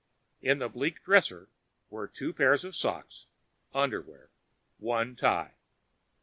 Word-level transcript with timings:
In 0.41 0.57
the 0.57 0.67
bleak 0.67 1.03
dresser 1.03 1.47
were 1.91 2.07
two 2.07 2.33
pair 2.33 2.53
of 2.53 2.75
socks, 2.75 3.27
underwear, 3.71 4.31
one 4.79 5.15
tie. 5.15 5.53